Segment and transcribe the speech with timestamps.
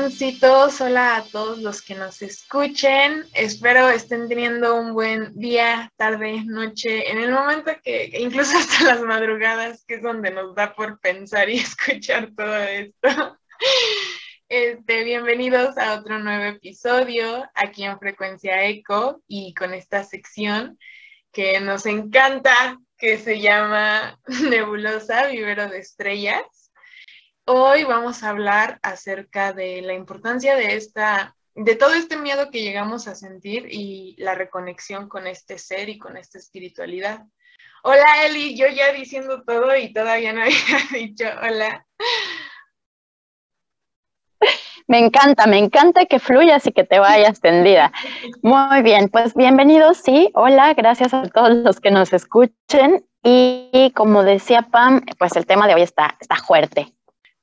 [0.00, 3.26] Hola dragoncitos, hola a todos los que nos escuchen.
[3.34, 9.02] Espero estén teniendo un buen día, tarde, noche, en el momento que, incluso hasta las
[9.02, 13.38] madrugadas, que es donde nos da por pensar y escuchar todo esto.
[14.48, 20.78] Este, bienvenidos a otro nuevo episodio aquí en Frecuencia Eco y con esta sección
[21.30, 26.59] que nos encanta, que se llama Nebulosa, Vivero de Estrellas.
[27.52, 32.62] Hoy vamos a hablar acerca de la importancia de esta, de todo este miedo que
[32.62, 37.24] llegamos a sentir y la reconexión con este ser y con esta espiritualidad.
[37.82, 40.56] Hola Eli, yo ya diciendo todo y todavía no había
[40.92, 41.84] dicho hola.
[44.86, 47.90] Me encanta, me encanta que fluyas y que te vayas tendida.
[48.42, 53.04] Muy bien, pues bienvenidos, sí, hola, gracias a todos los que nos escuchen.
[53.22, 56.94] Y, como decía Pam, pues el tema de hoy está, está fuerte,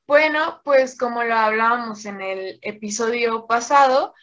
[0.07, 4.13] bueno, pues como lo hablábamos en el episodio pasado,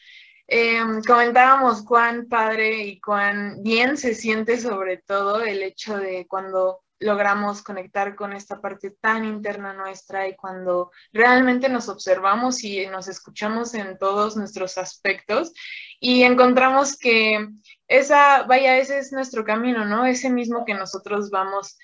[0.47, 6.81] em, comentábamos cuán padre y cuán bien se siente sobre todo el hecho de cuando
[7.01, 13.09] logramos conectar con esta parte tan interna nuestra y cuando realmente nos observamos y nos
[13.09, 15.53] escuchamos en todos nuestros aspectos
[16.01, 17.47] y encontramos que
[17.89, 20.07] esa, vaya, ese es nuestro camino, ¿no?
[20.07, 21.77] Ese mismo que nosotros vamos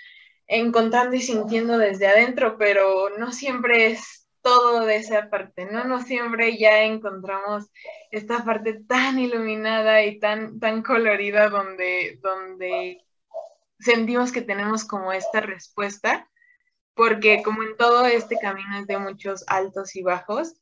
[0.50, 5.84] encontrando y sintiendo desde adentro, pero no siempre es todo de esa parte, ¿no?
[5.84, 7.70] No siempre ya encontramos
[8.10, 12.98] esta parte tan iluminada y tan, tan colorida donde, donde
[13.78, 16.28] sentimos que tenemos como esta respuesta,
[16.94, 20.54] porque como en todo este camino es de muchos altos y bajos,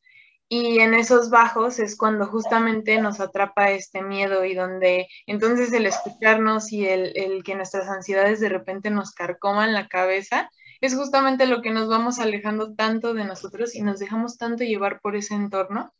[0.49, 5.87] y en esos bajos es cuando justamente nos atrapa este miedo y donde entonces el
[5.87, 10.51] escucharnos y el, que nuestras ansiedades de repente nos carcoman la cabeza
[10.81, 15.01] es justamente lo que nos vamos alejando tanto de nosotros y nos dejamos tanto llevar
[15.01, 15.93] por ese entorno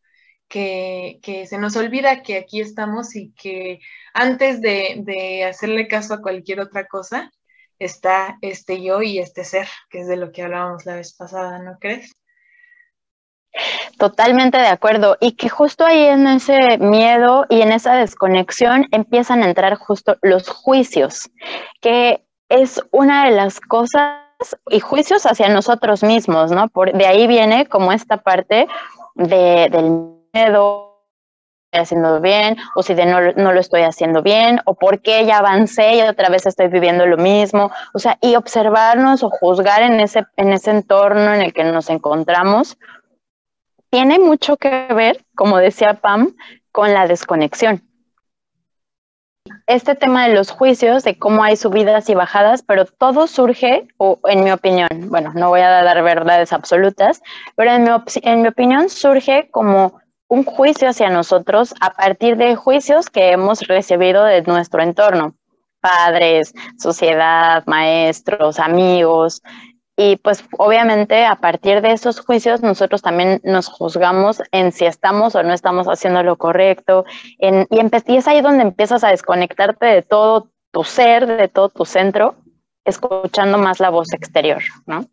[0.49, 3.81] que, se nos olvida que aquí estamos y que
[4.15, 7.31] antes de, de hacerle caso a cualquier otra cosa
[7.79, 11.59] está este yo y este ser, que es de lo que hablábamos la vez pasada,
[11.63, 12.13] ¿no crees?
[13.99, 15.17] Totalmente de acuerdo.
[15.21, 20.17] Y que justo ahí en ese miedo y en esa desconexión empiezan a entrar justo
[20.23, 21.31] los juicios,
[21.81, 24.21] que es una de las cosas
[24.71, 26.69] y juicios hacia nosotros mismos, ¿no?
[26.69, 28.69] Por, de ahí viene como esta parte
[29.15, 29.91] de, del
[30.33, 30.89] miedo
[31.73, 35.39] haciendo bien, o si de no, no, lo estoy haciendo bien, o por qué ya
[35.39, 40.01] avancé y otra vez estoy viviendo lo mismo, o sea, y observarnos o juzgar en
[40.01, 42.79] ese, en ese entorno en el que nos encontramos,
[43.91, 46.35] tiene mucho que ver, como decía Pam,
[46.73, 47.83] con la desconexión.
[49.67, 54.21] Este tema de los juicios, de cómo hay subidas y bajadas, pero todo surge, o
[54.25, 57.23] en mi opinión, bueno, no voy a dar verdades absolutas,
[57.57, 57.91] pero en mi,
[58.23, 63.67] en mi opinión surge como un juicio hacia nosotros a partir de juicios que hemos
[63.67, 65.35] recibido de nuestro entorno,
[65.81, 69.43] padres, sociedad, maestros, amigos,
[70.01, 75.35] y pues obviamente a partir de esos juicios nosotros también nos juzgamos en si estamos
[75.35, 77.05] o no estamos haciendo lo correcto.
[77.41, 81.69] En, y, y, es ahí donde empiezas a desconectarte de todo tu ser, de todo
[81.71, 82.37] tu centro,
[82.85, 85.05] escuchando más la voz exterior, ¿no?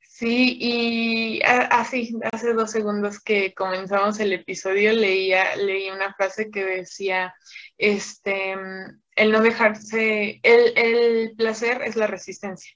[0.00, 6.64] Sí, y así, hace dos segundos que comenzamos el episodio, leía, leí una frase que
[6.64, 7.32] decía,
[7.78, 8.56] este,
[9.14, 12.72] el no dejarse, el, el placer es la resistencia.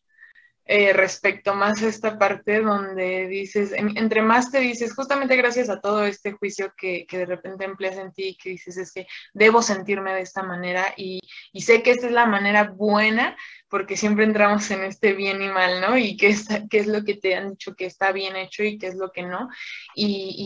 [0.72, 5.80] Eh, respecto más a esta parte donde dices, entre más te dices, justamente gracias a
[5.80, 9.62] todo este juicio que, que, de repente empleas en ti, que dices, es que debo
[9.62, 11.18] sentirme de esta manera y,
[11.52, 13.36] y, sé que esta es la manera buena,
[13.68, 15.98] porque siempre entramos en este bien y mal, ¿no?
[15.98, 18.78] Y qué es, qué es lo que te han dicho que está bien hecho y
[18.78, 19.48] qué es lo que no.
[19.96, 20.36] Y,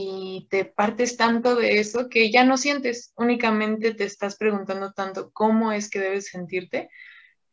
[0.41, 5.31] y te partes tanto de eso que ya no sientes, únicamente te estás preguntando tanto
[5.35, 6.89] cómo es que debes sentirte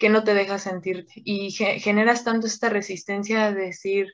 [0.01, 4.11] que no te deja sentirte y generas tanto esta resistencia de decir,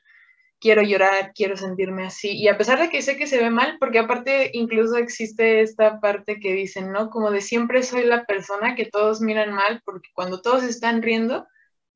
[0.60, 2.36] quiero llorar, quiero sentirme así.
[2.36, 5.98] Y a pesar de que sé que se ve mal, porque aparte incluso existe esta
[5.98, 7.08] parte que dicen, ¿no?
[7.08, 11.46] Como de siempre soy la persona que todos miran mal, porque cuando todos están riendo,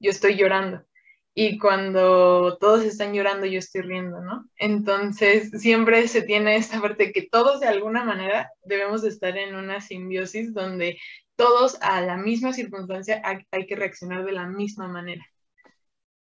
[0.00, 0.86] yo estoy llorando.
[1.34, 4.48] Y cuando todos están llorando, yo estoy riendo, ¿no?
[4.56, 9.82] Entonces, siempre se tiene esta parte que todos de alguna manera debemos estar en una
[9.82, 10.98] simbiosis donde
[11.36, 15.24] todos a la misma circunstancia hay, que reaccionar de la misma manera,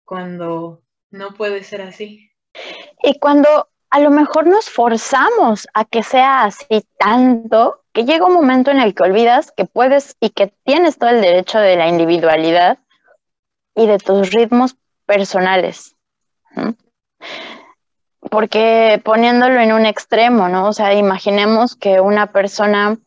[0.04, 2.30] cuando no puede ser así.
[3.02, 8.34] Y cuando a lo mejor nos forzamos a que sea así tanto, que llega un
[8.34, 11.88] momento en el que olvidas que puedes y que tienes todo el derecho de la
[11.88, 12.78] individualidad
[13.74, 15.96] y de tus ritmos personales.
[18.30, 20.68] porque poniéndolo en un extremo, ¿no?
[20.68, 22.98] O sea, imaginemos que una persona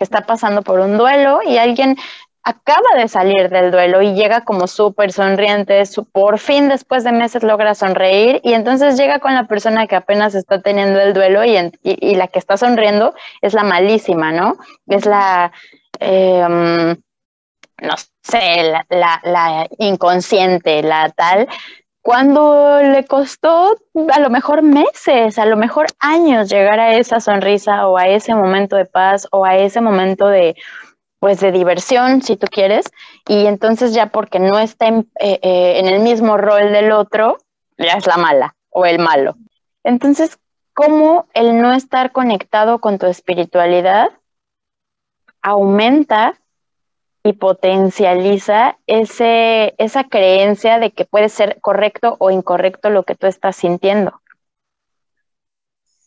[0.00, 1.94] que está pasando por un duelo y alguien
[2.42, 7.42] acaba de salir del duelo y llega como súper sonriente, por fin después de meses
[7.42, 12.14] logra sonreír y entonces llega con la persona que apenas está teniendo el duelo y,
[12.14, 14.56] la que está sonriendo es la malísima, ¿no?
[14.86, 15.52] Es la,
[15.98, 16.96] em,
[17.82, 21.46] no sé, la inconsciente, la tal,
[22.02, 23.76] cuando le costó
[24.12, 28.34] a lo mejor meses, a lo mejor años llegar a esa sonrisa o a ese
[28.34, 30.56] momento de paz o a ese momento de,
[31.18, 32.86] pues de diversión, si tú quieres,
[33.28, 37.36] y entonces ya porque no está en, eh, eh, en el mismo rol del otro,
[37.76, 39.36] ya es la mala o el malo.
[39.84, 40.38] Entonces,
[40.74, 44.10] ¿cómo el no estar conectado con tu espiritualidad
[45.42, 46.39] aumenta
[47.22, 53.26] y potencializa ese, esa creencia de que puede ser correcto o incorrecto lo que tú
[53.26, 54.20] estás sintiendo.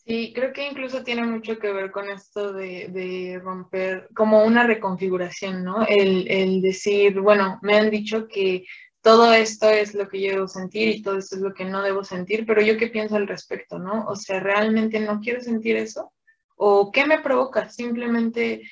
[0.06, 5.64] Sí, creo que incluso tiene mucho que ver con esto de, romper como una reconfiguración,
[5.64, 5.86] ¿no?
[5.86, 8.64] El, el, decir, bueno, me han dicho que
[9.00, 11.82] todo esto es lo que yo debo sentir y todo esto es lo que no
[11.82, 14.06] debo sentir, pero yo qué pienso al respecto, ¿no?
[14.06, 16.12] O sea, ¿realmente no quiero sentir eso?
[16.56, 17.70] ¿O qué me provoca?
[17.70, 18.62] Simplemente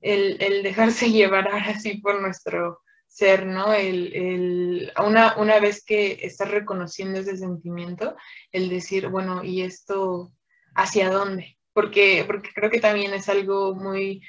[0.00, 3.72] el, dejarse llevar así por nuestro ser, ¿no?
[3.72, 8.16] El, una, una vez que estás reconociendo ese sentimiento,
[8.52, 10.32] el decir, bueno, ¿y esto
[10.74, 11.58] hacia dónde?
[11.72, 14.22] Porque, porque creo que también es algo muy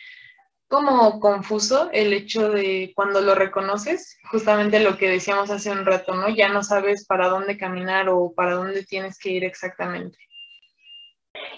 [0.71, 6.15] como confuso el hecho de cuando lo reconoces, justamente lo que decíamos hace un rato,
[6.15, 6.29] ¿no?
[6.29, 10.17] Ya no sabes para dónde caminar o para dónde tienes que ir exactamente.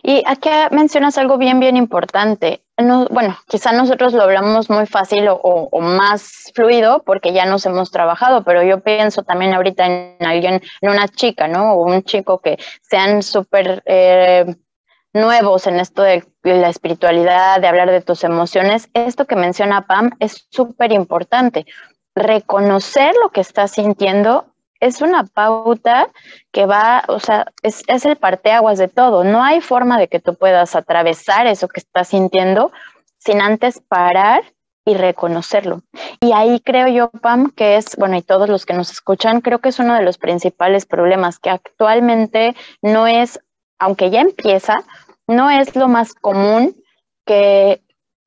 [0.01, 2.63] Y aquí mencionas algo bien, bien importante.
[2.77, 8.43] bueno, quizá nosotros lo hablamos muy fácil o, más fluido porque ya nos hemos trabajado,
[8.43, 11.73] pero yo pienso también ahorita en alguien, en una chica, ¿no?
[11.73, 14.55] O un chico que sean súper eh,
[15.13, 18.89] nuevos en esto de la espiritualidad, de hablar de tus emociones.
[18.93, 21.65] Esto que menciona Pam es súper importante.
[22.15, 24.52] Reconocer lo que estás sintiendo
[24.83, 26.09] es una pauta
[26.51, 29.23] que va, o sea, es, el parteaguas de todo.
[29.23, 32.71] No hay forma de que tú puedas atravesar eso que estás sintiendo
[33.17, 34.43] sin antes parar
[34.85, 35.83] y reconocerlo.
[36.19, 39.59] Y ahí creo yo, Pam, que es, bueno, y todos los que nos escuchan, creo
[39.59, 43.39] que es uno de los principales problemas que actualmente no es,
[43.79, 44.83] aunque ya empieza,
[45.27, 46.75] no es lo más común
[47.25, 47.81] que,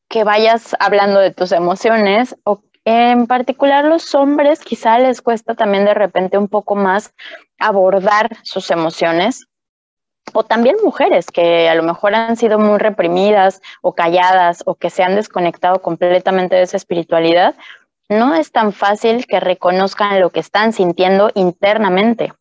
[0.09, 5.85] que vayas hablando de tus emociones o en particular los hombres quizá les cuesta también
[5.85, 7.13] de repente un poco más
[7.59, 9.49] abordar sus emociones
[10.33, 14.91] o también mujeres que a lo mejor han sido muy reprimidas o calladas o que
[14.91, 17.57] se han desconectado completamente de esa espiritualidad,
[18.09, 22.35] no es tan fácil que reconozcan lo que están sintiendo internamente.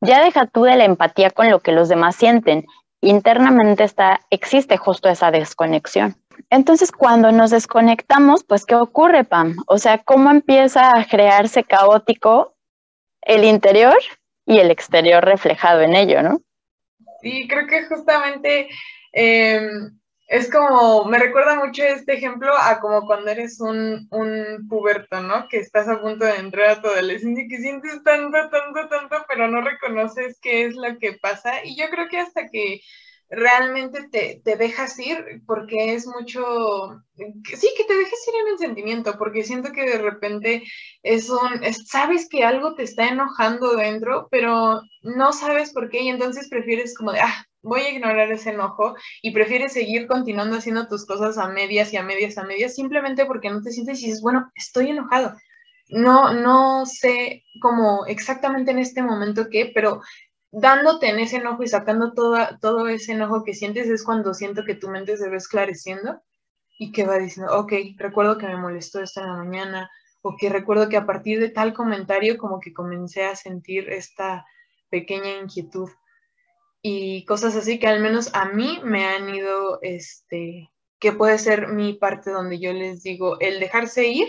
[0.00, 2.64] Ya deja tú de la empatía con lo que los demás sienten.
[3.00, 6.19] Internamente está, existe justo esa desconexión.
[6.48, 9.56] Entonces, cuando nos desconectamos, pues, ¿qué ocurre, Pam?
[9.66, 12.54] O sea, ¿cómo empieza a crearse caótico
[13.22, 13.98] el interior
[14.46, 16.40] y el exterior reflejado en ello, no?
[17.20, 18.68] Sí, creo que justamente
[19.12, 25.20] em, es como, me recuerda mucho este ejemplo a como cuando eres un, un puberto,
[25.20, 25.48] ¿no?
[25.48, 29.16] Que estás a punto de entrar a tu adolescencia y que sientes tanto, tanto, tanto,
[29.28, 31.64] pero no reconoces qué es lo que pasa.
[31.64, 32.80] Y yo creo que hasta que
[33.30, 36.42] realmente te, te, dejas ir porque es mucho,
[37.16, 40.64] sí, que te dejes ir en el sentimiento, porque siento que de repente
[41.04, 46.08] es un, sabes que algo te está enojando dentro, pero no sabes por qué y
[46.08, 50.88] entonces prefieres como de, ah, voy a ignorar ese enojo y prefieres seguir continuando haciendo
[50.88, 54.06] tus cosas a medias y a medias a medias simplemente porque no te sientes y
[54.06, 55.34] dices, bueno, estoy enojado.
[55.88, 60.00] No, no sé cómo exactamente en este momento qué, pero
[60.52, 64.74] dándote en ese enojo y sacando todo ese enojo que sientes es cuando siento que
[64.74, 66.22] tu mente se va esclareciendo
[66.78, 69.90] y que va diciendo, ok, recuerdo que me molestó esto en la mañana
[70.22, 74.44] o que recuerdo que a partir de tal comentario como que comencé a sentir esta
[74.90, 75.88] pequeña inquietud.
[76.82, 81.68] Y cosas así que al menos a mí me han ido, este, que puede ser
[81.68, 84.28] mi parte donde yo les digo, el dejarse ir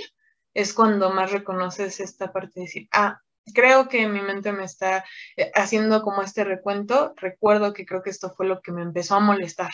[0.54, 3.22] es cuando más reconoces esta parte de decir, ah,
[3.54, 5.06] creo que mi mente me está
[5.38, 7.14] eh, haciendo como este recuento.
[7.18, 9.72] Recuerdo que creo que esto fue lo que me empezó a molestar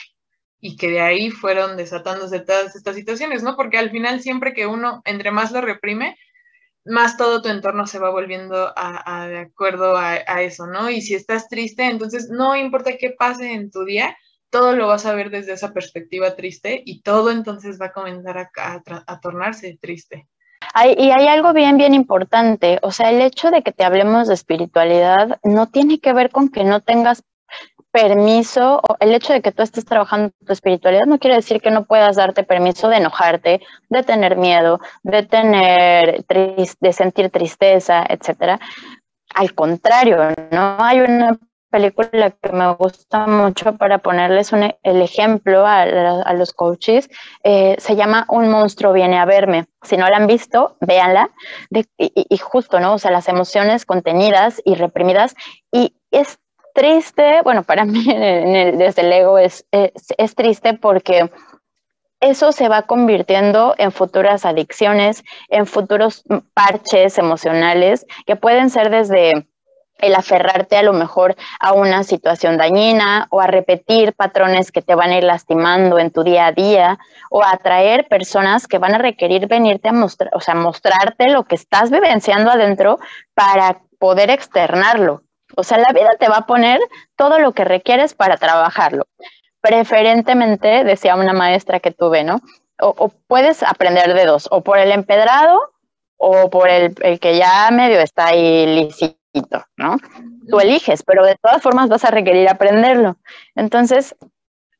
[0.60, 3.56] y que de ahí fueron desatándose todas estas situaciones, ¿no?
[3.56, 6.18] Porque al final siempre que uno, entre más lo reprime,
[6.86, 10.90] más todo tu entorno se va volviendo a, de acuerdo a, eso, ¿no?
[10.90, 14.18] Y si estás triste, entonces no importa qué pase en tu día,
[14.50, 18.38] todo lo vas a ver desde esa perspectiva triste y todo entonces va a comenzar
[18.38, 18.50] a,
[19.06, 20.28] a tornarse triste
[20.86, 22.80] y hay algo bien, bien importante.
[22.82, 26.50] O sea, el hecho de que te hablemos de espiritualidad no tiene que ver con
[26.50, 27.24] que no tengas
[27.92, 31.86] permiso, el hecho de que tú estés trabajando tu espiritualidad no quiere decir que no
[31.86, 38.60] puedas darte permiso de enojarte, de tener miedo, de tener de sentir tristeza, etcétera.
[39.34, 40.18] Al contrario,
[40.52, 41.40] no hay una
[41.78, 47.08] película que me gusta mucho para ponerles el ejemplo a, los coaches,
[47.44, 49.68] eh, se llama Un monstruo viene a verme.
[49.84, 51.30] Si no la han visto, véanla.
[52.00, 52.96] y, justo, ¿no?
[52.96, 55.36] O sea, las emociones contenidas y reprimidas.
[55.72, 56.40] Y es
[56.74, 61.30] triste, bueno, para mí desde el ego es, es triste porque
[62.22, 66.24] eso se va convirtiendo en futuras adicciones, en futuros
[66.56, 69.48] parches emocionales que pueden ser desde
[70.00, 74.96] el aferrarte a lo mejor a una situación dañina o a repetir patrones que te
[74.96, 77.00] van a ir lastimando en tu día a día
[77.30, 81.46] o a atraer personas que van a requerir venirte a mostrar, o sea, mostrarte lo
[81.46, 83.00] que estás vivenciando adentro
[83.34, 85.24] para poder externarlo.
[85.56, 86.80] O sea, la vida te va a poner
[87.16, 89.08] todo lo que requieres para trabajarlo.
[89.62, 92.42] Preferentemente, decía una maestra que tuve, ¿no?
[92.80, 95.60] O, puedes aprender de dos, o por el empedrado
[96.18, 98.92] o por el, el que ya medio está ahí
[99.78, 99.98] ¿no?
[100.50, 103.18] Tú eliges, pero de todas formas vas a requerir aprenderlo.
[103.56, 104.16] Entonces,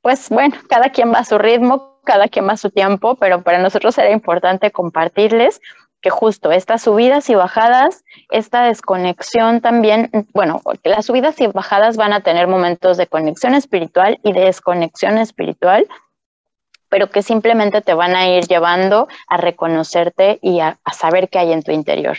[0.02, 3.44] pues bueno, cada quien va a su ritmo, cada quien va a su tiempo, pero
[3.44, 5.62] para nosotros era importante compartirles
[6.02, 11.98] que justo estas subidas y bajadas, esta desconexión también, bueno, porque las subidas y bajadas
[11.98, 15.88] van a tener momentos de conexión espiritual y de desconexión espiritual,
[16.90, 21.40] pero que simplemente te van a ir llevando a reconocerte y a, a saber qué
[21.40, 22.18] hay en tu interior.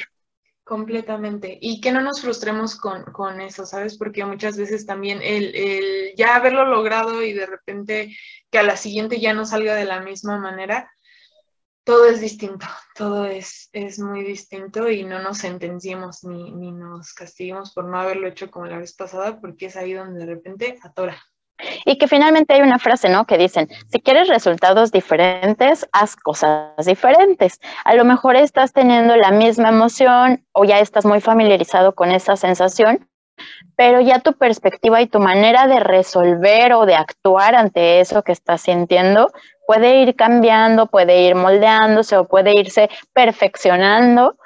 [0.68, 1.56] Completamente.
[1.62, 3.96] Y que no nos frustremos con, eso, ¿sabes?
[3.96, 8.14] Porque muchas veces también el, ya haberlo logrado y de repente
[8.50, 10.92] que a la siguiente ya no salga de la misma manera,
[11.84, 17.14] todo es distinto, todo es, es muy distinto y no nos sentenciemos ni, ni nos
[17.14, 20.78] castiguemos por no haberlo hecho como la vez pasada, porque es ahí donde de repente
[20.82, 21.18] atora.
[21.84, 23.26] Y que finalmente hay una frase, ¿no?
[23.26, 27.60] Que dicen, si quieres resultados diferentes, haz cosas diferentes.
[27.84, 32.36] A lo mejor estás teniendo la misma emoción o ya estás muy familiarizado con esa
[32.36, 33.08] sensación,
[33.76, 38.32] pero ya tu perspectiva y tu manera de resolver o de actuar ante eso que
[38.32, 39.30] estás sintiendo
[39.66, 44.36] puede ir cambiando, puede ir moldeándose o puede irse perfeccionando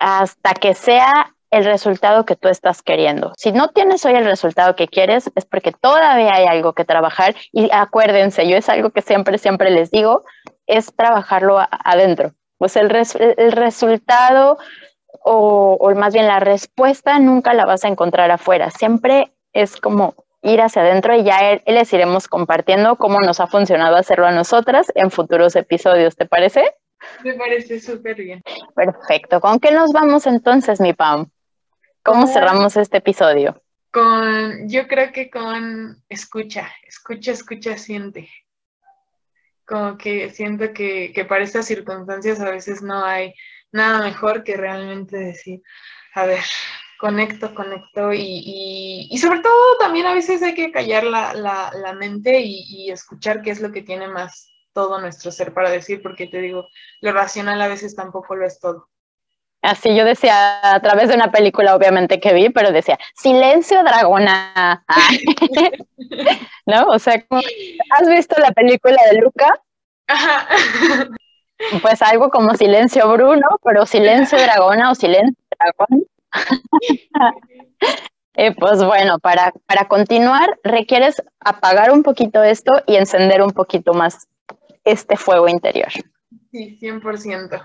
[0.00, 3.32] hasta que sea el resultado que tú estás queriendo.
[3.36, 7.34] Si no tienes hoy el resultado que quieres, es porque todavía hay algo que trabajar
[7.52, 10.24] y acuérdense, yo es algo que siempre, siempre les digo,
[10.66, 12.32] es trabajarlo adentro.
[12.58, 14.58] Pues el, el resultado
[15.22, 20.14] o, o, más bien la respuesta nunca la vas a encontrar afuera, siempre es como
[20.42, 24.92] ir hacia adentro y ya les iremos compartiendo cómo nos ha funcionado hacerlo a nosotras
[24.94, 26.74] en futuros episodios, ¿te parece?
[27.22, 28.42] Me parece súper bien.
[28.74, 29.40] Perfecto.
[29.40, 31.30] ¿Con qué nos vamos entonces, mi Pam?
[32.04, 33.62] ¿Cómo cerramos este episodio?
[33.90, 38.28] Con, yo creo que con escucha, escucha, escucha, siente.
[39.64, 43.32] Como que siento que, que para estas circunstancias a veces no hay
[43.72, 45.62] nada mejor que realmente decir,
[46.14, 46.44] a ver,
[47.00, 51.94] conecto, conecto y, y, sobre todo también a veces hay que callar la, la, la
[51.94, 56.02] mente y, y, escuchar qué es lo que tiene más todo nuestro ser para decir,
[56.02, 56.68] porque te digo,
[57.00, 58.90] lo racional a veces tampoco lo es todo.
[59.64, 64.84] Así yo decía a través de una película, obviamente que vi, pero decía, silencio dragona.
[66.66, 66.88] ¿No?
[66.88, 67.14] O sea,
[67.90, 69.48] ¿has visto la película de Luca?
[71.80, 76.04] Pues algo como silencio Bruno, pero silencio dragona o silencio dragón.
[78.36, 83.94] Eh, pues bueno, para, para continuar requieres apagar un poquito esto y encender un poquito
[83.94, 84.26] más
[84.82, 85.92] este fuego interior.
[86.50, 87.64] Sí, 100%.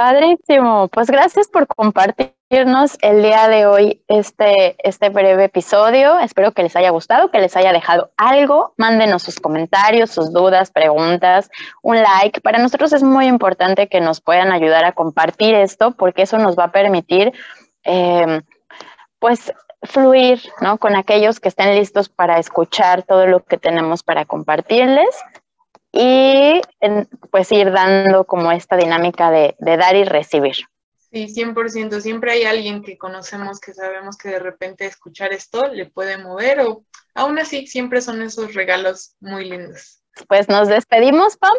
[0.00, 0.88] Padrísimo.
[0.88, 6.18] Pues gracias por compartirnos el día de hoy este, este breve episodio.
[6.20, 8.72] Espero que les haya gustado, que les haya dejado algo.
[8.78, 11.50] Mándenos sus comentarios, sus dudas, preguntas,
[11.82, 12.40] un like.
[12.40, 16.58] Para nosotros es muy importante que nos puedan ayudar a compartir esto porque eso nos
[16.58, 17.34] va a permitir,
[17.82, 18.40] em,
[19.18, 19.52] pues,
[19.82, 20.78] fluir, ¿no?
[20.78, 25.14] Con aquellos que estén listos para escuchar todo lo que tenemos para compartirles
[25.92, 26.60] y
[27.30, 30.56] pues ir dando como esta dinámica de, dar y recibir.
[31.10, 32.00] Sí, 100%.
[32.00, 36.60] Siempre hay alguien que conocemos que sabemos que de repente escuchar esto le puede mover
[36.60, 40.02] o aún así siempre son esos regalos muy lindos.
[40.28, 41.52] Pues nos despedimos, Pam.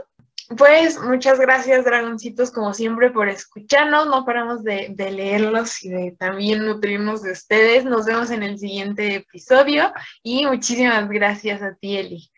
[0.58, 4.08] Pues muchas gracias, dragoncitos, como siempre, por escucharnos.
[4.08, 7.86] No paramos de, de, leerlos y de también nutrirnos de ustedes.
[7.86, 12.32] Nos vemos en el siguiente episodio y muchísimas gracias a ti, Eli.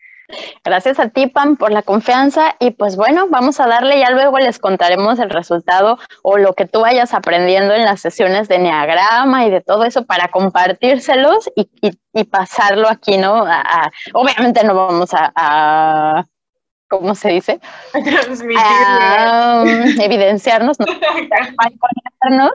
[0.64, 4.38] Gracias a ti, Pam, por la confianza y pues bueno, vamos a darle, ya luego
[4.38, 9.44] les contaremos el resultado o lo que tú vayas aprendiendo en las sesiones de Neagrama
[9.44, 13.44] y de todo eso para compartírselos y, pasarlo aquí, ¿no?
[14.14, 16.24] obviamente no vamos a,
[16.88, 17.60] ¿cómo se dice?
[18.56, 20.86] A, um, evidenciarnos, ¿no?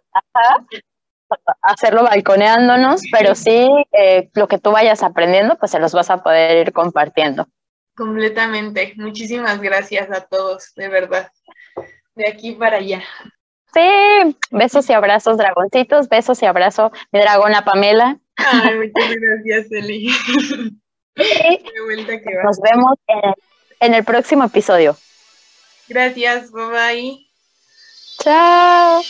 [1.61, 6.23] hacerlo balconeándonos, pero sí eh, lo que tú vayas aprendiendo, pues se los vas a
[6.23, 7.47] poder ir compartiendo.
[8.00, 8.94] Completamente.
[8.96, 11.29] Muchísimas gracias a todos, de verdad.
[12.15, 13.03] De aquí para allá.
[13.74, 18.18] Sí, besos y abrazos, dragoncitos, besos y abrazo, mi dragona Pamela.
[18.38, 20.08] Ay, muchas gracias, Eli.
[22.46, 23.34] Nos vemos en,
[23.82, 24.96] en el próximo episodio.
[25.89, 27.29] Gracias, bye bye.
[28.24, 29.01] Chao.